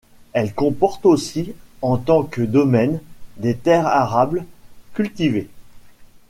[0.33, 1.53] Elle comporte aussi,
[1.83, 2.99] en tant que domaine,
[3.37, 4.45] des terres arables,
[4.95, 5.47] cultivées.